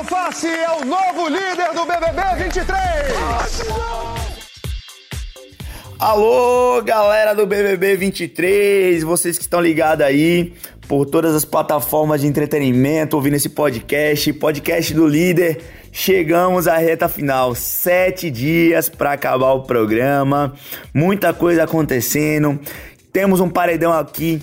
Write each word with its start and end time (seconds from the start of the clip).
Alface 0.00 0.46
é 0.46 0.70
o 0.80 0.84
novo 0.86 1.28
líder 1.28 1.74
do 1.74 1.84
BBB 1.84 2.44
23. 2.44 2.72
Alô, 5.98 6.80
galera 6.80 7.34
do 7.34 7.46
BBB 7.46 7.96
23, 7.96 9.02
vocês 9.02 9.36
que 9.36 9.42
estão 9.42 9.60
ligados 9.60 10.02
aí 10.02 10.54
por 10.88 11.04
todas 11.04 11.34
as 11.34 11.44
plataformas 11.44 12.22
de 12.22 12.26
entretenimento, 12.26 13.14
ouvindo 13.14 13.34
esse 13.34 13.50
podcast, 13.50 14.32
podcast 14.32 14.94
do 14.94 15.06
líder. 15.06 15.60
Chegamos 15.92 16.66
à 16.66 16.78
reta 16.78 17.06
final, 17.06 17.54
sete 17.54 18.30
dias 18.30 18.88
para 18.88 19.12
acabar 19.12 19.52
o 19.52 19.64
programa, 19.64 20.54
muita 20.94 21.34
coisa 21.34 21.64
acontecendo. 21.64 22.58
Temos 23.12 23.38
um 23.38 23.50
paredão 23.50 23.92
aqui 23.92 24.40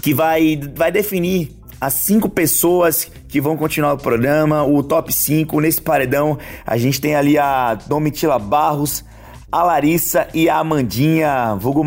que 0.00 0.14
vai, 0.14 0.60
vai 0.76 0.92
definir 0.92 1.59
as 1.80 1.94
cinco 1.94 2.28
pessoas 2.28 3.10
que 3.28 3.40
vão 3.40 3.56
continuar 3.56 3.94
o 3.94 3.98
programa, 3.98 4.62
o 4.64 4.82
top 4.82 5.12
5 5.12 5.60
nesse 5.60 5.80
paredão. 5.80 6.38
A 6.66 6.76
gente 6.76 7.00
tem 7.00 7.14
ali 7.14 7.38
a 7.38 7.74
Domitila 7.74 8.38
Barros, 8.38 9.02
a 9.50 9.62
Larissa 9.62 10.28
e 10.34 10.48
a 10.48 10.58
Amandinha. 10.58 11.56
Vulgo 11.58 11.82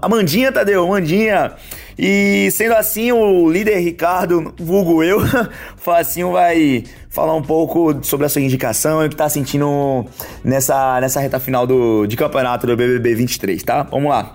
Amandinha, 0.00 0.52
Tadeu, 0.52 0.84
Amandinha. 0.84 1.52
E 1.98 2.50
sendo 2.52 2.74
assim, 2.74 3.12
o 3.12 3.50
líder 3.50 3.78
Ricardo, 3.80 4.54
vulgo 4.58 5.02
eu, 5.02 5.20
Facinho 5.76 6.32
vai 6.32 6.84
falar 7.10 7.34
um 7.34 7.42
pouco 7.42 7.98
sobre 8.02 8.24
a 8.26 8.28
sua 8.28 8.40
indicação 8.40 9.02
e 9.02 9.06
o 9.06 9.10
que 9.10 9.16
tá 9.16 9.28
sentindo 9.28 10.06
nessa, 10.42 11.00
nessa 11.00 11.20
reta 11.20 11.38
final 11.38 11.66
do, 11.66 12.06
de 12.06 12.16
campeonato 12.16 12.66
do 12.66 12.76
BBB 12.76 13.14
23, 13.14 13.62
tá? 13.62 13.82
Vamos 13.82 14.08
lá. 14.08 14.34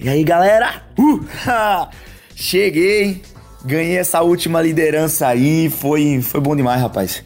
E 0.00 0.08
aí, 0.08 0.24
galera? 0.24 0.82
Uh, 0.98 1.20
cheguei, 2.34 3.20
ganhei 3.64 3.98
essa 3.98 4.22
última 4.22 4.60
liderança 4.60 5.28
aí, 5.28 5.70
foi, 5.70 6.20
foi 6.22 6.40
bom 6.40 6.54
demais, 6.54 6.80
rapaz. 6.80 7.24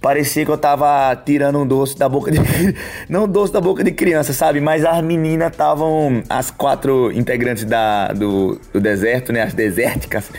Parecia 0.00 0.44
que 0.44 0.50
eu 0.50 0.58
tava 0.58 1.16
tirando 1.24 1.58
um 1.58 1.66
doce 1.66 1.98
da 1.98 2.08
boca 2.08 2.30
de. 2.30 2.38
Não 3.08 3.26
doce 3.26 3.52
da 3.52 3.60
boca 3.60 3.82
de 3.82 3.90
criança, 3.90 4.32
sabe? 4.32 4.60
Mas 4.60 4.84
as 4.84 5.02
meninas 5.02 5.50
estavam. 5.50 6.22
As 6.28 6.50
quatro 6.50 7.10
integrantes 7.12 7.64
da, 7.64 8.12
do, 8.12 8.60
do 8.72 8.80
deserto, 8.80 9.32
né? 9.32 9.42
As 9.42 9.54
desérticas. 9.54 10.30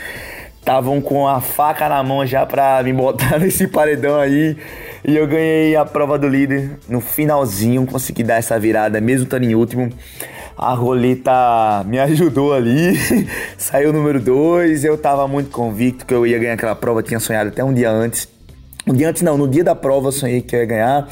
Estavam 0.58 1.00
com 1.00 1.26
a 1.26 1.40
faca 1.40 1.88
na 1.88 2.02
mão 2.02 2.24
já 2.24 2.46
pra 2.46 2.82
me 2.82 2.92
botar 2.92 3.38
nesse 3.40 3.66
paredão 3.66 4.18
aí. 4.18 4.56
E 5.04 5.16
eu 5.16 5.26
ganhei 5.26 5.76
a 5.76 5.84
prova 5.84 6.18
do 6.18 6.28
líder 6.28 6.78
no 6.88 7.00
finalzinho. 7.00 7.86
Consegui 7.86 8.22
dar 8.22 8.36
essa 8.36 8.58
virada, 8.58 9.00
mesmo 9.00 9.24
estando 9.24 9.44
em 9.44 9.54
último. 9.54 9.90
A 10.56 10.74
roleta 10.74 11.84
me 11.86 11.98
ajudou 12.00 12.52
ali. 12.52 12.94
Saiu 13.56 13.90
o 13.90 13.92
número 13.92 14.20
2. 14.20 14.84
Eu 14.84 14.98
tava 14.98 15.26
muito 15.28 15.50
convicto 15.50 16.04
que 16.04 16.14
eu 16.14 16.26
ia 16.26 16.38
ganhar 16.38 16.54
aquela 16.54 16.74
prova. 16.74 17.02
Tinha 17.02 17.20
sonhado 17.20 17.48
até 17.48 17.62
um 17.62 17.72
dia 17.72 17.90
antes. 17.90 18.37
Um 18.88 18.94
dia 18.94 19.10
antes 19.10 19.20
não, 19.20 19.36
no 19.36 19.46
dia 19.46 19.62
da 19.62 19.74
prova 19.74 20.08
eu 20.08 20.12
sonhei 20.12 20.40
que 20.40 20.56
eu 20.56 20.60
ia 20.60 20.66
ganhar. 20.66 21.08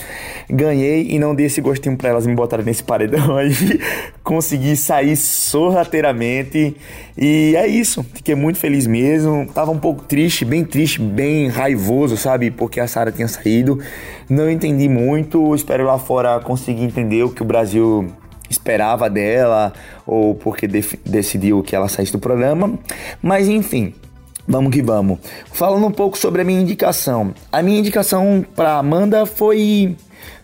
Ganhei 0.49 1.09
e 1.11 1.19
não 1.19 1.35
dei 1.35 1.45
esse 1.45 1.61
gostinho 1.61 1.95
pra 1.95 2.09
elas 2.09 2.27
me 2.27 2.35
botarem 2.35 2.65
nesse 2.65 2.83
paredão 2.83 3.37
aí. 3.37 3.53
Consegui 4.25 4.75
sair 4.77 5.15
sorrateiramente. 5.15 6.75
E 7.19 7.55
é 7.55 7.67
isso. 7.67 8.03
Fiquei 8.15 8.35
muito 8.35 8.59
feliz 8.59 8.87
mesmo. 8.87 9.47
Tava 9.53 9.71
um 9.71 9.79
pouco 9.79 10.05
triste, 10.05 10.43
bem 10.43 10.65
triste, 10.65 11.03
bem 11.03 11.49
raivoso, 11.49 12.17
sabe? 12.17 12.51
Porque 12.51 12.81
a 12.81 12.89
Sara 12.89 13.13
tinha 13.13 13.29
saído. 13.29 13.79
Não 14.27 14.51
entendi 14.51 14.89
muito. 14.89 15.55
Espero 15.55 15.85
lá 15.85 15.99
fora 15.99 16.41
conseguir 16.41 16.85
entender 16.85 17.25
o 17.25 17.31
que 17.31 17.43
o 17.43 17.45
Brasil 17.45 18.11
esperava 18.49 19.11
dela 19.11 19.73
ou 20.07 20.35
porque 20.35 20.67
decidiu 21.05 21.63
que 21.63 21.77
ela 21.77 21.89
saísse 21.89 22.13
do 22.13 22.19
programa. 22.19 22.79
Mas 23.21 23.49
enfim, 23.49 23.93
Vamos 24.49 24.73
que 24.73 24.83
vamos. 24.83 25.19
Falando 25.53 25.87
um 25.87 25.91
pouco 25.91 26.17
sobre 26.17 26.43
a 26.43 26.45
minha 26.45 26.61
indicação. 26.61 27.35
A 27.51 27.63
minha 27.63 27.79
indicação 27.79 28.45
para 28.55 28.79
Amanda 28.79 29.27
foi 29.27 29.97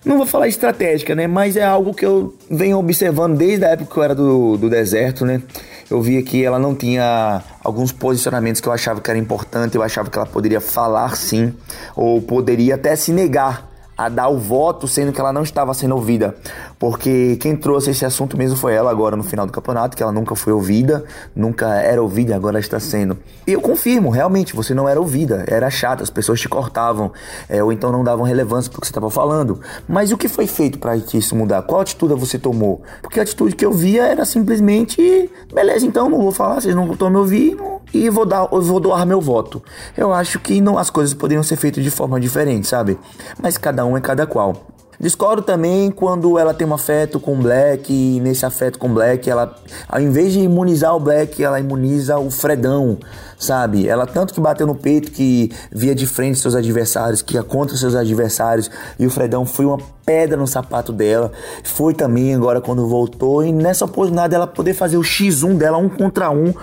não 0.04 0.16
vou 0.16 0.26
falar 0.26 0.48
estratégica, 0.48 1.14
né? 1.14 1.26
Mas 1.26 1.56
é 1.56 1.62
algo 1.62 1.94
que 1.94 2.04
eu 2.04 2.34
venho 2.50 2.78
observando 2.78 3.36
desde 3.36 3.64
a 3.64 3.68
época 3.70 3.92
que 3.92 3.98
eu 3.98 4.02
era 4.02 4.14
do, 4.14 4.56
do 4.56 4.68
deserto, 4.68 5.24
né? 5.24 5.40
Eu 5.88 6.00
via 6.02 6.22
que 6.22 6.44
ela 6.44 6.58
não 6.58 6.74
tinha 6.74 7.42
alguns 7.62 7.92
posicionamentos 7.92 8.60
que 8.60 8.68
eu 8.68 8.72
achava 8.72 9.00
que 9.00 9.10
era 9.10 9.18
importante, 9.18 9.76
eu 9.76 9.82
achava 9.82 10.10
que 10.10 10.18
ela 10.18 10.26
poderia 10.26 10.60
falar 10.60 11.16
sim, 11.16 11.54
ou 11.94 12.20
poderia 12.20 12.74
até 12.74 12.96
se 12.96 13.12
negar 13.12 13.71
a 13.96 14.08
dar 14.08 14.28
o 14.28 14.38
voto, 14.38 14.88
sendo 14.88 15.12
que 15.12 15.20
ela 15.20 15.32
não 15.32 15.42
estava 15.42 15.74
sendo 15.74 15.94
ouvida. 15.94 16.34
Porque 16.78 17.36
quem 17.36 17.54
trouxe 17.54 17.90
esse 17.90 18.04
assunto 18.04 18.36
mesmo 18.36 18.56
foi 18.56 18.74
ela 18.74 18.90
agora 18.90 19.16
no 19.16 19.22
final 19.22 19.46
do 19.46 19.52
campeonato, 19.52 19.96
que 19.96 20.02
ela 20.02 20.12
nunca 20.12 20.34
foi 20.34 20.52
ouvida, 20.52 21.04
nunca 21.34 21.74
era 21.76 22.02
ouvida, 22.02 22.34
agora 22.34 22.58
está 22.58 22.80
sendo. 22.80 23.18
E 23.46 23.52
eu 23.52 23.60
confirmo, 23.60 24.10
realmente, 24.10 24.56
você 24.56 24.74
não 24.74 24.88
era 24.88 25.00
ouvida, 25.00 25.44
era 25.46 25.70
chata, 25.70 26.02
as 26.02 26.10
pessoas 26.10 26.40
te 26.40 26.48
cortavam, 26.48 27.12
é, 27.48 27.62
ou 27.62 27.72
então 27.72 27.92
não 27.92 28.02
davam 28.02 28.24
relevância 28.24 28.70
para 28.70 28.78
o 28.78 28.80
que 28.80 28.86
você 28.86 28.90
estava 28.90 29.10
falando. 29.10 29.60
Mas 29.88 30.10
o 30.10 30.16
que 30.16 30.28
foi 30.28 30.46
feito 30.46 30.78
para 30.78 30.96
isso 30.96 31.36
mudar? 31.36 31.62
Qual 31.62 31.80
atitude 31.80 32.14
você 32.14 32.38
tomou? 32.38 32.82
Porque 33.00 33.20
a 33.20 33.22
atitude 33.22 33.54
que 33.54 33.64
eu 33.64 33.72
via 33.72 34.06
era 34.06 34.24
simplesmente, 34.24 35.30
beleza, 35.52 35.86
então 35.86 36.08
não 36.08 36.20
vou 36.20 36.32
falar, 36.32 36.60
vocês 36.60 36.74
não 36.74 36.90
estão 36.92 37.10
me 37.10 37.16
ouvindo 37.16 37.80
e 37.92 38.08
vou, 38.08 38.24
dar, 38.24 38.46
vou 38.46 38.80
doar 38.80 39.06
meu 39.06 39.20
voto. 39.20 39.62
Eu 39.96 40.12
acho 40.12 40.38
que 40.38 40.60
não, 40.60 40.78
as 40.78 40.90
coisas 40.90 41.14
poderiam 41.14 41.42
ser 41.42 41.56
feitas 41.56 41.84
de 41.84 41.90
forma 41.90 42.18
diferente, 42.18 42.66
sabe? 42.66 42.98
Mas 43.40 43.58
cada 43.58 43.81
um 43.84 43.96
é 43.96 44.00
cada 44.00 44.26
qual. 44.26 44.72
Discordo 45.02 45.42
também 45.42 45.90
quando 45.90 46.38
ela 46.38 46.54
tem 46.54 46.64
um 46.64 46.72
afeto 46.72 47.18
com 47.18 47.34
o 47.34 47.42
Black 47.42 47.92
e 47.92 48.20
nesse 48.20 48.46
afeto 48.46 48.78
com 48.78 48.88
o 48.88 48.94
Black, 48.94 49.28
ela, 49.28 49.56
ao 49.88 50.00
invés 50.00 50.32
de 50.32 50.38
imunizar 50.38 50.94
o 50.94 51.00
Black, 51.00 51.42
ela 51.42 51.58
imuniza 51.58 52.18
o 52.18 52.30
Fredão, 52.30 52.96
sabe? 53.36 53.88
Ela 53.88 54.06
tanto 54.06 54.32
que 54.32 54.40
bateu 54.40 54.64
no 54.64 54.76
peito 54.76 55.10
que 55.10 55.50
via 55.72 55.92
de 55.92 56.06
frente 56.06 56.38
seus 56.38 56.54
adversários, 56.54 57.20
que 57.20 57.34
ia 57.34 57.42
contra 57.42 57.76
seus 57.76 57.96
adversários, 57.96 58.70
e 58.96 59.04
o 59.04 59.10
Fredão 59.10 59.44
foi 59.44 59.64
uma 59.64 59.78
pedra 60.06 60.36
no 60.36 60.46
sapato 60.46 60.92
dela. 60.92 61.32
Foi 61.64 61.94
também 61.94 62.32
agora 62.32 62.60
quando 62.60 62.86
voltou, 62.86 63.44
e 63.44 63.50
nessa 63.50 63.84
oportunidade 63.84 64.36
ela 64.36 64.46
poder 64.46 64.72
fazer 64.72 64.98
o 64.98 65.02
X1 65.02 65.56
dela, 65.56 65.78
um 65.78 65.88
contra 65.88 66.30
um, 66.30 66.54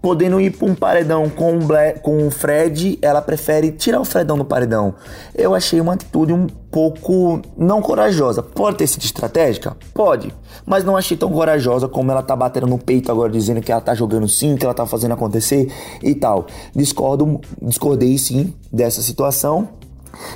podendo 0.00 0.40
ir 0.40 0.56
para 0.56 0.66
um 0.66 0.74
paredão 0.74 1.28
com 1.28 1.56
o, 1.56 1.60
Black, 1.60 2.00
com 2.00 2.26
o 2.26 2.30
Fred, 2.30 2.98
ela 3.02 3.20
prefere 3.20 3.72
tirar 3.72 4.00
o 4.00 4.04
Fredão 4.04 4.36
do 4.38 4.44
paredão. 4.44 4.94
Eu 5.34 5.54
achei 5.54 5.80
uma 5.80 5.94
atitude 5.94 6.32
um 6.32 6.46
pouco 6.70 7.40
não 7.56 7.82
corajosa. 7.82 8.42
Pode 8.42 8.78
ter 8.78 8.86
sido 8.86 9.04
estratégica? 9.04 9.76
Pode. 9.92 10.32
Mas 10.64 10.84
não 10.84 10.96
achei 10.96 11.16
tão 11.16 11.30
corajosa 11.30 11.88
como 11.88 12.10
ela 12.10 12.22
tá 12.22 12.34
batendo 12.34 12.66
no 12.66 12.78
peito 12.78 13.10
agora, 13.10 13.30
dizendo 13.30 13.60
que 13.60 13.70
ela 13.70 13.80
tá 13.80 13.94
jogando 13.94 14.28
sim, 14.28 14.56
que 14.56 14.64
ela 14.64 14.74
tá 14.74 14.86
fazendo 14.86 15.12
acontecer 15.12 15.70
e 16.02 16.14
tal. 16.14 16.46
Discordo, 16.74 17.40
discordei 17.60 18.16
sim 18.16 18.54
dessa 18.72 19.02
situação. 19.02 19.68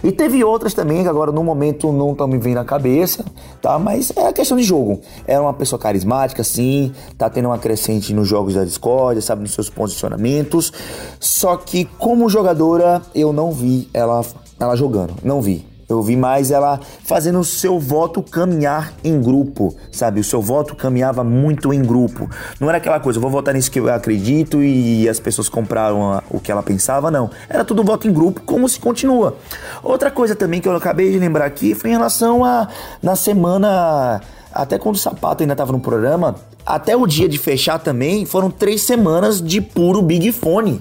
E 0.03 0.13
teve 0.13 0.43
outras 0.45 0.75
também 0.75 1.03
que 1.03 1.09
agora 1.09 1.33
no 1.33 1.43
momento 1.43 1.93
não 1.93 2.13
estão 2.13 2.27
me 2.27 2.39
vendo 2.39 2.57
na 2.57 2.65
cabeça, 2.65 3.25
tá? 3.61 3.79
Mas 3.79 4.13
é 4.17 4.29
a 4.29 4.33
questão 4.33 4.57
de 4.57 4.63
jogo. 4.63 5.01
Era 5.27 5.43
uma 5.43 5.55
pessoa 5.55 5.79
carismática, 5.79 6.43
sim, 6.45 6.93
tá 7.17 7.29
tendo 7.29 7.49
uma 7.49 7.59
crescente 7.59 8.13
nos 8.13 8.29
jogos 8.29 8.55
da 8.55 8.65
Discord, 8.65 9.21
sabe, 9.23 9.43
nos 9.43 9.53
seus 9.53 9.69
posicionamentos. 9.69 10.73
Só 11.21 11.57
que 11.57 11.85
como 11.99 12.29
jogadora 12.29 13.03
eu 13.15 13.33
não 13.33 13.53
vi 13.53 13.89
ela, 13.93 14.25
ela 14.59 14.77
jogando, 14.77 15.15
não 15.23 15.41
vi. 15.41 15.74
Eu 15.95 16.03
vi 16.03 16.17
mais 16.17 16.51
ela 16.51 16.81
fazendo 17.05 17.39
o 17.41 17.45
seu 17.45 17.79
voto 17.79 18.23
caminhar 18.23 18.93
em 19.03 19.21
grupo, 19.21 19.75
sabe? 19.91 20.21
O 20.21 20.25
seu 20.25 20.41
voto 20.41 20.75
caminhava 20.75 21.25
muito 21.25 21.73
em 21.73 21.83
grupo. 21.83 22.29
Não 22.61 22.69
era 22.69 22.79
aquela 22.79 23.01
coisa, 23.01 23.21
vou 23.21 23.31
votar 23.31 23.55
nisso 23.55 23.71
que 23.71 23.81
eu 23.81 23.93
acredito 23.93 24.63
e 24.63 25.09
as 25.09 25.19
pessoas 25.19 25.49
compraram 25.49 26.23
o 26.31 26.41
que 26.41 26.51
ela 26.51 26.63
pensava, 26.63 27.11
não. 27.11 27.31
Era 27.49 27.65
tudo 27.65 27.83
voto 27.83 28.09
em 28.09 28.13
grupo, 28.13 28.41
como 28.43 28.69
se 28.69 28.79
continua. 28.79 29.37
Outra 29.83 30.11
coisa 30.11 30.35
também 30.35 30.61
que 30.61 30.69
eu 30.69 30.77
acabei 30.77 31.11
de 31.11 31.19
lembrar 31.19 31.47
aqui 31.47 31.75
foi 31.75 31.91
em 31.91 31.93
relação 31.93 32.45
a 32.45 32.69
na 33.03 33.17
semana 33.17 34.21
até 34.53 34.79
quando 34.79 34.95
o 34.95 34.99
Sapato 34.99 35.43
ainda 35.43 35.53
estava 35.55 35.73
no 35.73 35.81
programa, 35.81 36.37
até 36.65 36.97
o 36.97 37.07
dia 37.07 37.29
de 37.29 37.39
fechar 37.39 37.79
também, 37.79 38.25
foram 38.25 38.51
três 38.51 38.83
semanas 38.83 39.43
de 39.43 39.61
puro 39.61 40.01
Big 40.01 40.31
Fone. 40.31 40.81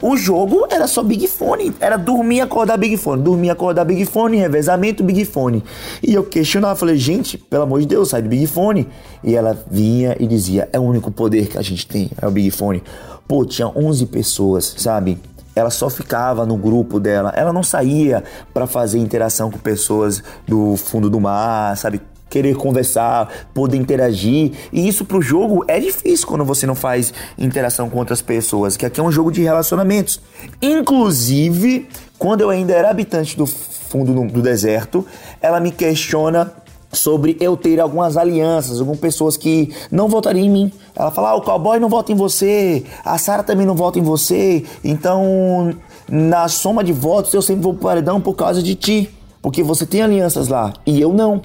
O 0.00 0.16
jogo 0.16 0.66
era 0.70 0.86
só 0.86 1.02
Big 1.02 1.26
Fone. 1.26 1.74
Era 1.80 1.96
dormir, 1.96 2.40
acordar 2.40 2.76
Big 2.76 2.96
Fone. 2.96 3.20
Dormir, 3.22 3.50
acordar 3.50 3.84
Big 3.84 4.04
Fone, 4.04 4.36
revezamento 4.36 5.02
Big 5.02 5.24
Fone. 5.24 5.64
E 6.00 6.14
eu 6.14 6.22
questionava, 6.22 6.76
falei, 6.76 6.96
gente, 6.96 7.36
pelo 7.36 7.64
amor 7.64 7.80
de 7.80 7.86
Deus, 7.86 8.10
sai 8.10 8.22
do 8.22 8.28
Big 8.28 8.46
Fone. 8.46 8.86
E 9.24 9.34
ela 9.34 9.58
vinha 9.68 10.16
e 10.20 10.26
dizia, 10.26 10.68
é 10.72 10.78
o 10.78 10.82
único 10.82 11.10
poder 11.10 11.48
que 11.48 11.58
a 11.58 11.62
gente 11.62 11.86
tem, 11.86 12.10
é 12.20 12.26
o 12.26 12.30
Big 12.30 12.50
Fone. 12.52 12.82
Pô, 13.26 13.44
tinha 13.44 13.68
11 13.68 14.06
pessoas, 14.06 14.74
sabe? 14.78 15.18
Ela 15.54 15.70
só 15.70 15.90
ficava 15.90 16.46
no 16.46 16.56
grupo 16.56 17.00
dela. 17.00 17.32
Ela 17.34 17.52
não 17.52 17.64
saía 17.64 18.22
para 18.54 18.68
fazer 18.68 18.98
interação 18.98 19.50
com 19.50 19.58
pessoas 19.58 20.22
do 20.46 20.76
fundo 20.76 21.10
do 21.10 21.20
mar, 21.20 21.76
sabe? 21.76 22.00
Querer 22.28 22.56
conversar, 22.56 23.48
poder 23.54 23.76
interagir. 23.76 24.52
E 24.72 24.86
isso 24.86 25.04
pro 25.04 25.20
jogo 25.20 25.64
é 25.68 25.78
difícil 25.78 26.26
quando 26.26 26.44
você 26.44 26.66
não 26.66 26.74
faz 26.74 27.12
interação 27.36 27.88
com 27.88 27.98
outras 27.98 28.22
pessoas, 28.22 28.76
que 28.76 28.86
aqui 28.86 29.00
é 29.00 29.02
um 29.02 29.12
jogo 29.12 29.30
de 29.30 29.42
relacionamentos. 29.42 30.20
Inclusive, 30.60 31.88
quando 32.18 32.40
eu 32.40 32.50
ainda 32.50 32.72
era 32.72 32.90
habitante 32.90 33.36
do 33.36 33.46
fundo 33.46 34.12
do 34.26 34.42
deserto, 34.42 35.06
ela 35.40 35.60
me 35.60 35.70
questiona 35.70 36.52
sobre 36.92 37.36
eu 37.40 37.56
ter 37.56 37.80
algumas 37.80 38.16
alianças, 38.16 38.80
algumas 38.80 39.00
pessoas 39.00 39.36
que 39.36 39.72
não 39.90 40.08
votariam 40.08 40.46
em 40.46 40.50
mim. 40.50 40.72
Ela 40.94 41.10
fala: 41.10 41.30
ah, 41.30 41.36
o 41.36 41.42
cowboy 41.42 41.78
não 41.78 41.88
vota 41.88 42.12
em 42.12 42.14
você, 42.14 42.84
a 43.04 43.18
Sara 43.18 43.42
também 43.42 43.66
não 43.66 43.74
vota 43.74 43.98
em 43.98 44.02
você, 44.02 44.64
então 44.82 45.74
na 46.10 46.48
soma 46.48 46.82
de 46.82 46.92
votos 46.92 47.32
eu 47.34 47.42
sempre 47.42 47.62
vou 47.62 47.74
paredão 47.74 48.20
por 48.20 48.34
causa 48.34 48.62
de 48.62 48.74
ti. 48.74 49.10
Porque 49.40 49.62
você 49.62 49.86
tem 49.86 50.02
alianças 50.02 50.48
lá 50.48 50.72
e 50.84 51.00
eu 51.00 51.12
não. 51.12 51.40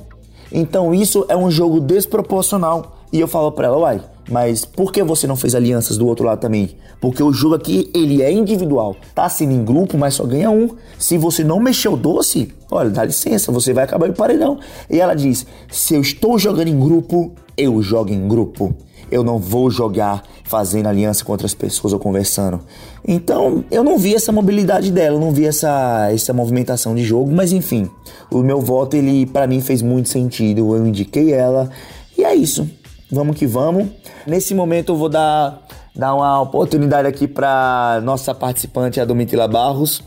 Então 0.54 0.94
isso 0.94 1.26
é 1.28 1.36
um 1.36 1.50
jogo 1.50 1.80
desproporcional. 1.80 2.98
E 3.12 3.20
eu 3.20 3.28
falo 3.28 3.52
pra 3.52 3.68
ela, 3.68 3.78
uai, 3.78 4.02
mas 4.30 4.64
por 4.64 4.92
que 4.92 5.04
você 5.04 5.28
não 5.28 5.36
fez 5.36 5.56
alianças 5.56 5.98
do 5.98 6.08
outro 6.08 6.26
lado 6.26 6.40
também? 6.40 6.78
Porque 7.02 7.22
o 7.22 7.34
jogo 7.34 7.56
aqui, 7.56 7.92
ele 7.94 8.22
é 8.22 8.32
individual. 8.32 8.96
Tá 9.14 9.26
assim 9.26 9.46
em 9.46 9.66
grupo, 9.66 9.98
mas 9.98 10.14
só 10.14 10.26
ganha 10.26 10.50
um. 10.50 10.70
Se 10.98 11.18
você 11.18 11.44
não 11.44 11.60
mexer 11.60 11.90
o 11.90 11.98
doce, 11.98 12.54
olha, 12.72 12.90
dá 12.90 13.04
licença, 13.04 13.52
você 13.52 13.74
vai 13.74 13.84
acabar 13.84 14.08
no 14.08 14.14
paredão. 14.14 14.58
E 14.90 15.02
ela 15.02 15.14
diz: 15.14 15.46
se 15.70 15.96
eu 15.96 16.02
estou 16.02 16.40
jogando 16.40 16.70
em 16.70 16.80
grupo, 16.80 17.34
eu 17.58 17.82
jogo 17.82 18.12
em 18.12 18.28
grupo. 18.28 18.74
Eu 19.14 19.24
não 19.24 19.38
vou 19.38 19.70
jogar 19.70 20.24
fazendo 20.44 20.88
aliança 20.88 21.24
com 21.24 21.32
outras 21.32 21.54
pessoas 21.54 21.94
ou 21.94 22.00
conversando. 22.00 22.60
Então, 23.08 23.64
eu 23.70 23.84
não 23.84 23.98
vi 23.98 24.16
essa 24.16 24.32
mobilidade 24.32 24.92
dela, 24.92 25.18
eu 25.18 25.20
não 25.20 25.32
vi 25.32 25.46
essa, 25.46 26.10
essa 26.12 26.34
movimentação 26.34 26.96
de 26.96 27.04
jogo, 27.04 27.32
mas 27.32 27.52
enfim, 27.52 27.88
o 28.32 28.40
meu 28.40 28.60
voto, 28.60 28.96
ele 28.96 29.28
para 29.28 29.46
mim 29.46 29.62
fez 29.62 29.84
muito 29.84 30.10
sentido. 30.10 30.76
Eu 30.76 30.88
indiquei 30.88 31.32
ela 31.32 31.70
e 32.18 32.24
é 32.24 32.34
isso. 32.34 32.68
Vamos 33.12 33.38
que 33.38 33.46
vamos. 33.46 33.88
Nesse 34.26 34.56
momento 34.56 34.94
eu 34.94 34.96
vou 34.96 35.10
dar, 35.10 35.62
dar 35.96 36.16
uma 36.16 36.42
oportunidade 36.42 37.08
aqui 37.08 37.28
para 37.28 38.02
nossa 38.04 38.34
participante, 38.34 39.00
a 39.00 39.06
Domitila 39.06 39.48
Barros. 39.48 40.02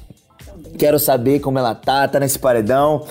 Quero 0.77 0.99
saber 0.99 1.39
como 1.39 1.61
ela 1.61 1.77
tá, 1.77 2.09
tá 2.09 2.19
nesse 2.19 2.41
paredão. 2.41 3.05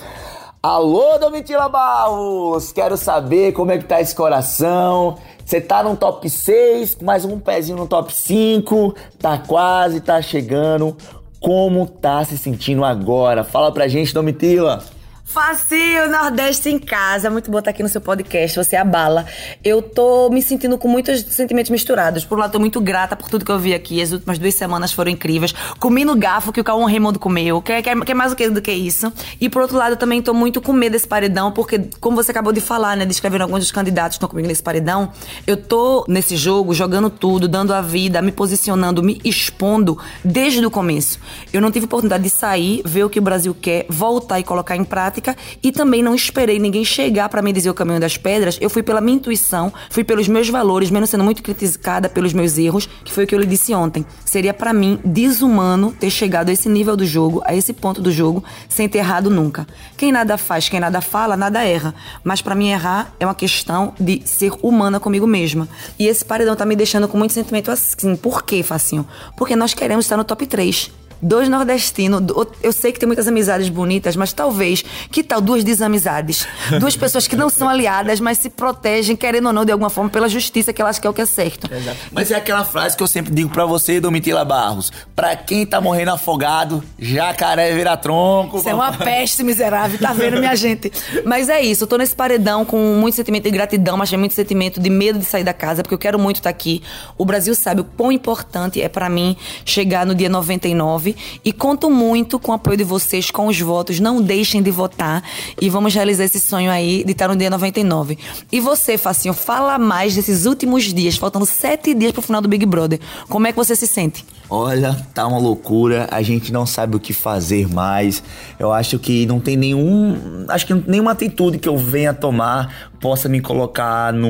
Alô, 0.68 1.16
Domitila 1.16 1.68
Barros! 1.68 2.72
Quero 2.72 2.96
saber 2.96 3.52
como 3.52 3.70
é 3.70 3.78
que 3.78 3.84
tá 3.84 4.00
esse 4.00 4.12
coração. 4.12 5.16
Você 5.44 5.60
tá 5.60 5.80
no 5.80 5.96
top 5.96 6.28
6, 6.28 6.96
mais 6.96 7.24
um 7.24 7.38
pezinho 7.38 7.78
no 7.78 7.86
top 7.86 8.12
5, 8.12 8.92
tá 9.16 9.38
quase, 9.38 10.00
tá 10.00 10.20
chegando. 10.20 10.96
Como 11.38 11.86
tá 11.86 12.24
se 12.24 12.36
sentindo 12.36 12.84
agora? 12.84 13.44
Fala 13.44 13.70
pra 13.70 13.86
gente, 13.86 14.12
Domitila. 14.12 14.82
Facinho, 15.28 16.08
Nordeste 16.08 16.70
em 16.70 16.78
casa. 16.78 17.28
Muito 17.28 17.50
bom 17.50 17.58
estar 17.58 17.72
aqui 17.72 17.82
no 17.82 17.88
seu 17.88 18.00
podcast, 18.00 18.56
você 18.56 18.76
abala. 18.76 19.26
Eu 19.62 19.82
tô 19.82 20.30
me 20.30 20.40
sentindo 20.40 20.78
com 20.78 20.86
muitos 20.86 21.20
sentimentos 21.22 21.68
misturados. 21.68 22.24
Por 22.24 22.38
um 22.38 22.40
lado, 22.40 22.52
tô 22.52 22.60
muito 22.60 22.80
grata 22.80 23.16
por 23.16 23.28
tudo 23.28 23.44
que 23.44 23.50
eu 23.50 23.58
vi 23.58 23.74
aqui. 23.74 24.00
As 24.00 24.12
últimas 24.12 24.38
duas 24.38 24.54
semanas 24.54 24.92
foram 24.92 25.10
incríveis. 25.10 25.52
Comi 25.80 26.04
no 26.04 26.14
garfo 26.14 26.52
que 26.52 26.60
o 26.60 26.64
Cauã 26.64 26.86
Raymond 26.86 27.18
comeu. 27.18 27.60
Quer, 27.60 27.82
quer, 27.82 27.98
quer 28.04 28.14
mais 28.14 28.32
o 28.32 28.36
que 28.36 28.48
do 28.48 28.62
que 28.62 28.70
isso? 28.70 29.12
E 29.40 29.48
por 29.48 29.62
outro 29.62 29.76
lado, 29.76 29.94
eu 29.94 29.96
também 29.96 30.22
tô 30.22 30.32
muito 30.32 30.60
com 30.60 30.72
medo 30.72 30.92
desse 30.92 31.08
paredão, 31.08 31.50
porque, 31.50 31.80
como 32.00 32.14
você 32.14 32.30
acabou 32.30 32.52
de 32.52 32.60
falar, 32.60 32.96
né, 32.96 33.04
descrevendo 33.04 33.42
alguns 33.42 33.60
dos 33.60 33.72
candidatos 33.72 34.16
que 34.16 34.18
estão 34.18 34.28
comigo 34.28 34.46
nesse 34.46 34.62
paredão, 34.62 35.10
eu 35.44 35.56
tô 35.56 36.04
nesse 36.06 36.36
jogo 36.36 36.72
jogando 36.72 37.10
tudo, 37.10 37.48
dando 37.48 37.74
a 37.74 37.82
vida, 37.82 38.22
me 38.22 38.30
posicionando, 38.30 39.02
me 39.02 39.20
expondo 39.24 39.98
desde 40.24 40.64
o 40.64 40.70
começo. 40.70 41.18
Eu 41.52 41.60
não 41.60 41.72
tive 41.72 41.86
oportunidade 41.86 42.22
de 42.22 42.30
sair, 42.30 42.80
ver 42.84 43.02
o 43.02 43.10
que 43.10 43.18
o 43.18 43.22
Brasil 43.22 43.54
quer, 43.60 43.86
voltar 43.88 44.38
e 44.38 44.44
colocar 44.44 44.76
em 44.76 44.84
prática 44.84 45.15
prática 45.16 45.36
e 45.62 45.72
também 45.72 46.02
não 46.02 46.14
esperei 46.14 46.58
ninguém 46.58 46.84
chegar 46.84 47.28
para 47.28 47.42
me 47.42 47.52
dizer 47.52 47.70
o 47.70 47.74
caminho 47.74 48.00
das 48.00 48.16
pedras. 48.16 48.58
Eu 48.60 48.68
fui 48.68 48.82
pela 48.82 49.00
minha 49.00 49.16
intuição, 49.16 49.72
fui 49.90 50.04
pelos 50.04 50.28
meus 50.28 50.48
valores, 50.48 50.90
menos 50.90 51.10
sendo 51.10 51.24
muito 51.24 51.42
criticada 51.42 52.08
pelos 52.08 52.32
meus 52.32 52.58
erros, 52.58 52.88
que 53.04 53.12
foi 53.12 53.24
o 53.24 53.26
que 53.26 53.34
eu 53.34 53.38
lhe 53.38 53.46
disse 53.46 53.74
ontem. 53.74 54.04
Seria 54.24 54.52
para 54.52 54.72
mim 54.72 54.98
desumano 55.04 55.92
ter 55.98 56.10
chegado 56.10 56.50
a 56.50 56.52
esse 56.52 56.68
nível 56.68 56.96
do 56.96 57.06
jogo, 57.06 57.42
a 57.44 57.54
esse 57.54 57.72
ponto 57.72 58.02
do 58.02 58.10
jogo, 58.10 58.44
sem 58.68 58.88
ter 58.88 58.98
errado 58.98 59.30
nunca. 59.30 59.66
Quem 59.96 60.12
nada 60.12 60.36
faz, 60.36 60.68
quem 60.68 60.80
nada 60.80 61.00
fala, 61.00 61.36
nada 61.36 61.64
erra. 61.64 61.94
Mas 62.22 62.42
para 62.42 62.54
mim 62.54 62.68
errar 62.68 63.14
é 63.18 63.26
uma 63.26 63.34
questão 63.34 63.94
de 63.98 64.22
ser 64.24 64.52
humana 64.62 65.00
comigo 65.00 65.26
mesma. 65.26 65.68
E 65.98 66.06
esse 66.06 66.24
paredão 66.24 66.54
tá 66.54 66.64
me 66.64 66.76
deixando 66.76 67.08
com 67.08 67.16
muito 67.16 67.32
sentimento 67.32 67.70
assim. 67.70 68.16
Por 68.16 68.42
quê, 68.42 68.62
Facinho? 68.62 69.06
Porque 69.36 69.56
nós 69.56 69.74
queremos 69.74 70.04
estar 70.04 70.16
no 70.16 70.24
top 70.24 70.46
3 70.46 71.05
dois 71.20 71.48
nordestinos. 71.48 72.22
Eu 72.62 72.72
sei 72.72 72.92
que 72.92 72.98
tem 72.98 73.06
muitas 73.06 73.26
amizades 73.26 73.68
bonitas, 73.68 74.16
mas 74.16 74.32
talvez, 74.32 74.84
que 75.10 75.22
tal 75.22 75.40
duas 75.40 75.64
desamizades? 75.64 76.46
Duas 76.78 76.96
pessoas 76.96 77.26
que 77.26 77.36
não 77.36 77.48
são 77.48 77.68
aliadas, 77.68 78.20
mas 78.20 78.38
se 78.38 78.50
protegem, 78.50 79.16
querendo 79.16 79.46
ou 79.46 79.52
não, 79.52 79.64
de 79.64 79.72
alguma 79.72 79.90
forma, 79.90 80.10
pela 80.10 80.28
justiça 80.28 80.72
que 80.72 80.80
elas 80.80 80.98
querem 80.98 81.10
o 81.10 81.14
que 81.14 81.22
é 81.22 81.26
certo. 81.26 81.72
Exato. 81.72 81.96
Mas 82.10 82.30
é 82.30 82.34
aquela 82.34 82.64
frase 82.64 82.96
que 82.96 83.02
eu 83.02 83.06
sempre 83.06 83.32
digo 83.32 83.50
para 83.50 83.64
você, 83.64 84.00
Domitila 84.00 84.44
Barros. 84.44 84.92
Pra 85.14 85.36
quem 85.36 85.64
tá 85.64 85.80
morrendo 85.80 86.10
afogado, 86.10 86.82
jacaré 86.98 87.74
vira 87.74 87.96
tronco. 87.96 88.58
Isso 88.58 88.68
é 88.68 88.74
uma 88.74 88.92
peste 88.92 89.42
miserável, 89.42 89.98
tá 89.98 90.12
vendo, 90.12 90.38
minha 90.38 90.54
gente? 90.56 90.90
Mas 91.24 91.48
é 91.48 91.60
isso, 91.60 91.84
eu 91.84 91.88
tô 91.88 91.96
nesse 91.96 92.14
paredão 92.14 92.64
com 92.64 92.76
muito 92.96 93.14
sentimento 93.14 93.44
de 93.44 93.50
gratidão, 93.50 93.96
mas 93.96 94.10
tem 94.10 94.18
muito 94.18 94.34
sentimento 94.34 94.80
de 94.80 94.90
medo 94.90 95.18
de 95.18 95.24
sair 95.24 95.44
da 95.44 95.54
casa, 95.54 95.82
porque 95.82 95.94
eu 95.94 95.98
quero 95.98 96.18
muito 96.18 96.36
estar 96.36 96.50
tá 96.50 96.56
aqui. 96.56 96.82
O 97.16 97.24
Brasil 97.24 97.54
sabe 97.54 97.82
o 97.82 97.84
quão 97.84 98.10
importante 98.10 98.82
é 98.82 98.88
para 98.88 99.08
mim 99.08 99.36
chegar 99.64 100.04
no 100.04 100.14
dia 100.14 100.28
99 100.28 101.05
e 101.44 101.52
conto 101.52 101.90
muito 101.90 102.38
com 102.38 102.52
o 102.52 102.54
apoio 102.54 102.76
de 102.76 102.84
vocês, 102.84 103.30
com 103.30 103.46
os 103.46 103.60
votos. 103.60 104.00
Não 104.00 104.22
deixem 104.22 104.62
de 104.62 104.70
votar 104.70 105.22
e 105.60 105.68
vamos 105.68 105.94
realizar 105.94 106.24
esse 106.24 106.40
sonho 106.40 106.70
aí 106.70 107.04
de 107.04 107.12
estar 107.12 107.28
no 107.28 107.36
dia 107.36 107.50
99. 107.50 108.18
E 108.50 108.60
você, 108.60 108.96
Facinho, 108.96 109.34
fala 109.34 109.78
mais 109.78 110.14
desses 110.14 110.46
últimos 110.46 110.84
dias, 110.84 111.16
faltando 111.16 111.46
sete 111.46 111.94
dias 111.94 112.12
pro 112.12 112.22
final 112.22 112.40
do 112.40 112.48
Big 112.48 112.64
Brother. 112.64 112.98
Como 113.28 113.46
é 113.46 113.52
que 113.52 113.56
você 113.56 113.76
se 113.76 113.86
sente? 113.86 114.24
Olha, 114.48 114.94
tá 115.12 115.26
uma 115.26 115.38
loucura, 115.38 116.06
a 116.10 116.22
gente 116.22 116.52
não 116.52 116.64
sabe 116.64 116.96
o 116.96 117.00
que 117.00 117.12
fazer 117.12 117.68
mais. 117.68 118.22
Eu 118.58 118.72
acho 118.72 118.96
que 118.98 119.26
não 119.26 119.40
tem 119.40 119.56
nenhum. 119.56 120.44
Acho 120.48 120.66
que 120.66 120.74
nenhuma 120.74 121.10
atitude 121.12 121.58
que 121.58 121.68
eu 121.68 121.76
venha 121.76 122.14
tomar 122.14 122.90
possa 123.00 123.28
me 123.28 123.40
colocar 123.40 124.12
no, 124.12 124.28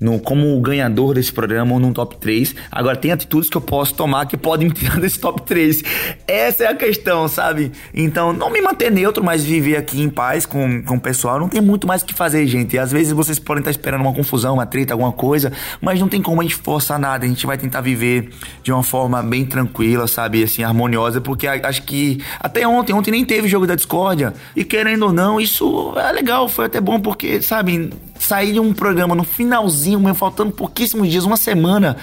no 0.00 0.18
como 0.18 0.60
ganhador 0.60 1.14
desse 1.14 1.32
programa 1.32 1.74
ou 1.74 1.80
num 1.80 1.92
top 1.92 2.16
3. 2.16 2.54
Agora, 2.70 2.96
tem 2.96 3.12
atitudes 3.12 3.48
que 3.48 3.56
eu 3.56 3.60
posso 3.60 3.94
tomar 3.94 4.26
que 4.26 4.36
podem 4.36 4.68
me 4.68 4.74
tirar 4.74 4.98
desse 5.00 5.18
top 5.18 5.42
3. 5.42 5.79
Essa 6.26 6.64
é 6.64 6.66
a 6.68 6.74
questão, 6.74 7.28
sabe? 7.28 7.72
Então, 7.94 8.32
não 8.32 8.50
me 8.50 8.60
manter 8.60 8.90
neutro, 8.90 9.22
mas 9.22 9.44
viver 9.44 9.76
aqui 9.76 10.00
em 10.00 10.08
paz 10.08 10.46
com, 10.46 10.82
com 10.82 10.96
o 10.96 11.00
pessoal. 11.00 11.38
Não 11.38 11.48
tem 11.48 11.60
muito 11.60 11.86
mais 11.86 12.02
o 12.02 12.06
que 12.06 12.14
fazer, 12.14 12.46
gente. 12.46 12.78
Às 12.78 12.92
vezes 12.92 13.12
vocês 13.12 13.38
podem 13.38 13.60
estar 13.60 13.70
esperando 13.70 14.00
uma 14.00 14.12
confusão, 14.12 14.54
uma 14.54 14.66
treta, 14.66 14.94
alguma 14.94 15.12
coisa, 15.12 15.52
mas 15.80 16.00
não 16.00 16.08
tem 16.08 16.22
como 16.22 16.40
a 16.40 16.44
gente 16.44 16.56
forçar 16.56 16.98
nada. 16.98 17.24
A 17.24 17.28
gente 17.28 17.46
vai 17.46 17.58
tentar 17.58 17.80
viver 17.80 18.30
de 18.62 18.72
uma 18.72 18.82
forma 18.82 19.22
bem 19.22 19.44
tranquila, 19.44 20.06
sabe? 20.06 20.42
Assim, 20.42 20.62
harmoniosa, 20.62 21.20
porque 21.20 21.46
acho 21.46 21.82
que 21.82 22.22
até 22.38 22.66
ontem, 22.66 22.92
ontem 22.92 23.10
nem 23.10 23.24
teve 23.24 23.48
jogo 23.48 23.66
da 23.66 23.74
discórdia. 23.74 24.34
E 24.54 24.64
querendo 24.64 25.06
ou 25.06 25.12
não, 25.12 25.40
isso 25.40 25.94
é 25.96 26.12
legal, 26.12 26.48
foi 26.48 26.66
até 26.66 26.80
bom, 26.80 27.00
porque, 27.00 27.42
sabe, 27.42 27.90
sair 28.18 28.52
de 28.52 28.60
um 28.60 28.72
programa 28.72 29.14
no 29.14 29.24
finalzinho, 29.24 30.14
faltando 30.14 30.52
pouquíssimos 30.52 31.08
dias, 31.08 31.24
uma 31.24 31.36
semana, 31.36 31.96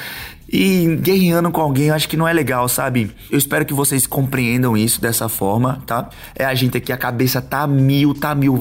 e 0.49 0.95
guerreando 1.01 1.51
com 1.51 1.59
alguém, 1.59 1.87
eu 1.87 1.93
acho 1.93 2.07
que 2.07 2.15
não 2.15 2.27
é 2.27 2.31
legal, 2.31 2.69
sabe? 2.69 3.11
Eu 3.29 3.37
espero 3.37 3.65
que 3.65 3.73
vocês 3.73 4.07
compreendam 4.07 4.77
isso 4.77 5.01
dessa 5.01 5.27
forma, 5.27 5.83
tá? 5.85 6.09
É 6.35 6.45
a 6.45 6.55
gente 6.55 6.77
aqui, 6.77 6.91
a 6.91 6.97
cabeça 6.97 7.41
tá 7.41 7.67
mil, 7.67 8.13
tá 8.13 8.33
mil. 8.33 8.57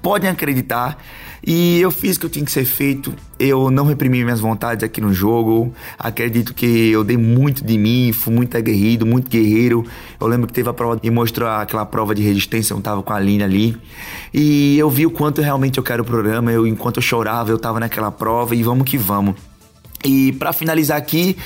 Podem 0.00 0.30
acreditar. 0.30 0.98
E 1.44 1.80
eu 1.80 1.90
fiz 1.90 2.16
o 2.16 2.20
que 2.20 2.26
eu 2.26 2.30
tinha 2.30 2.44
que 2.44 2.52
ser 2.52 2.64
feito. 2.64 3.14
Eu 3.38 3.70
não 3.70 3.86
reprimi 3.86 4.22
minhas 4.22 4.40
vontades 4.40 4.84
aqui 4.84 5.00
no 5.00 5.12
jogo. 5.12 5.72
Acredito 5.98 6.52
que 6.52 6.90
eu 6.90 7.02
dei 7.02 7.16
muito 7.16 7.64
de 7.64 7.78
mim, 7.78 8.12
fui 8.12 8.32
muito 8.32 8.56
aguerrido, 8.56 9.06
muito 9.06 9.28
guerreiro. 9.28 9.84
Eu 10.20 10.26
lembro 10.26 10.46
que 10.46 10.52
teve 10.52 10.68
a 10.68 10.72
prova 10.72 11.00
e 11.02 11.10
mostrou 11.10 11.48
aquela 11.48 11.86
prova 11.86 12.14
de 12.14 12.22
resistência, 12.22 12.74
eu 12.74 12.80
tava 12.80 13.02
com 13.02 13.12
a 13.12 13.16
Aline 13.16 13.42
ali. 13.42 13.76
E 14.34 14.78
eu 14.78 14.90
vi 14.90 15.06
o 15.06 15.10
quanto 15.10 15.40
realmente 15.40 15.78
eu 15.78 15.82
quero 15.82 16.02
o 16.02 16.06
programa. 16.06 16.52
Eu, 16.52 16.66
enquanto 16.66 16.98
eu 16.98 17.02
chorava, 17.02 17.50
eu 17.50 17.58
tava 17.58 17.80
naquela 17.80 18.12
prova 18.12 18.54
e 18.54 18.62
vamos 18.62 18.84
que 18.84 18.98
vamos. 18.98 19.49
E 20.04 20.32
para 20.32 20.52
finalizar 20.52 20.96
aqui, 20.96 21.36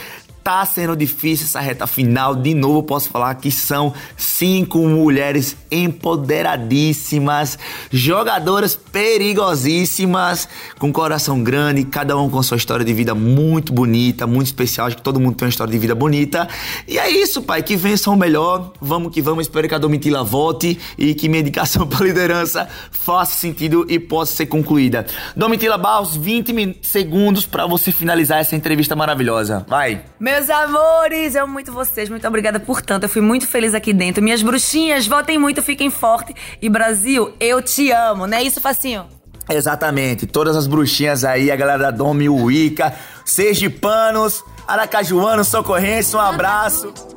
Tá 0.44 0.62
sendo 0.66 0.94
difícil 0.94 1.46
essa 1.46 1.58
reta 1.58 1.86
final. 1.86 2.36
De 2.36 2.52
novo, 2.52 2.82
posso 2.82 3.08
falar 3.08 3.34
que 3.36 3.50
são 3.50 3.94
cinco 4.14 4.78
mulheres 4.86 5.56
empoderadíssimas, 5.70 7.58
jogadoras 7.90 8.76
perigosíssimas, 8.76 10.46
com 10.78 10.92
coração 10.92 11.42
grande, 11.42 11.82
cada 11.84 12.16
um 12.18 12.28
com 12.28 12.42
sua 12.42 12.58
história 12.58 12.84
de 12.84 12.92
vida 12.92 13.14
muito 13.14 13.72
bonita, 13.72 14.26
muito 14.26 14.48
especial. 14.48 14.86
Acho 14.86 14.96
que 14.96 15.02
todo 15.02 15.18
mundo 15.18 15.34
tem 15.34 15.46
uma 15.46 15.50
história 15.50 15.72
de 15.72 15.78
vida 15.78 15.94
bonita. 15.94 16.46
E 16.86 16.98
é 16.98 17.08
isso, 17.08 17.40
pai. 17.40 17.62
Que 17.62 17.74
vençam 17.74 18.12
o 18.12 18.16
melhor. 18.16 18.72
Vamos 18.78 19.14
que 19.14 19.22
vamos. 19.22 19.46
Espero 19.46 19.66
que 19.66 19.74
a 19.74 19.78
Domitila 19.78 20.22
volte 20.22 20.78
e 20.98 21.14
que 21.14 21.26
minha 21.26 21.40
indicação 21.40 21.86
para 21.88 22.04
liderança 22.04 22.68
faça 22.90 23.32
sentido 23.32 23.86
e 23.88 23.98
possa 23.98 24.36
ser 24.36 24.46
concluída. 24.46 25.06
Domitila 25.34 25.78
Barros, 25.78 26.14
20 26.14 26.80
segundos 26.82 27.46
para 27.46 27.66
você 27.66 27.90
finalizar 27.90 28.40
essa 28.40 28.54
entrevista 28.54 28.94
maravilhosa. 28.94 29.64
Vai. 29.66 30.02
Meu 30.20 30.33
meus 30.34 30.50
amores, 30.50 31.36
eu 31.36 31.44
amo 31.44 31.52
muito 31.52 31.70
vocês. 31.70 32.08
Muito 32.08 32.26
obrigada 32.26 32.58
por 32.58 32.82
tanto. 32.82 33.04
Eu 33.04 33.08
fui 33.08 33.22
muito 33.22 33.46
feliz 33.46 33.72
aqui 33.72 33.92
dentro. 33.92 34.20
Minhas 34.20 34.42
bruxinhas, 34.42 35.06
votem 35.06 35.38
muito, 35.38 35.62
fiquem 35.62 35.90
fortes. 35.90 36.34
E 36.60 36.68
Brasil, 36.68 37.32
eu 37.38 37.62
te 37.62 37.92
amo, 37.92 38.26
não 38.26 38.36
é 38.36 38.42
isso, 38.42 38.60
Facinho? 38.60 39.06
Exatamente. 39.48 40.26
Todas 40.26 40.56
as 40.56 40.66
bruxinhas 40.66 41.24
aí, 41.24 41.52
a 41.52 41.56
galera 41.56 41.84
da 41.84 41.90
Domi, 41.92 42.28
Wicca, 42.28 42.92
Sergipanos, 43.24 44.42
Aracajuanos, 44.66 45.46
Socorrense, 45.46 46.16
um 46.16 46.20
abraço. 46.20 47.13